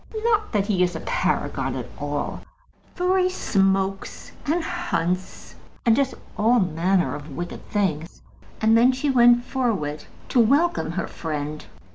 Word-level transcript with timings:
Not 0.23 0.51
that 0.51 0.65
he 0.65 0.81
is 0.81 0.95
a 0.95 0.99
Paragon 1.01 1.75
at 1.75 1.85
all, 1.99 2.41
for 2.95 3.19
he 3.19 3.29
smokes 3.29 4.31
and 4.47 4.63
hunts, 4.63 5.53
and 5.85 5.95
does 5.95 6.15
all 6.39 6.59
manner 6.59 7.13
of 7.13 7.37
wicked 7.37 7.69
things." 7.69 8.23
And 8.61 8.75
then 8.75 8.91
she 8.93 9.11
went 9.11 9.45
forward 9.45 10.05
to 10.29 10.39
welcome 10.39 10.93
her 10.93 11.05
friend. 11.07 11.67